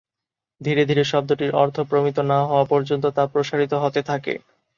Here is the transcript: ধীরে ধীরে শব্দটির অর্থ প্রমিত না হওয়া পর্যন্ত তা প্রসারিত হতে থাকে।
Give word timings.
ধীরে 0.61 0.83
ধীরে 0.85 1.03
শব্দটির 1.03 1.51
অর্থ 1.55 1.77
প্রমিত 1.89 2.17
না 2.31 2.39
হওয়া 2.43 2.65
পর্যন্ত 2.65 3.05
তা 3.15 3.23
প্রসারিত 3.27 3.73
হতে 3.83 4.01
থাকে। 4.03 4.33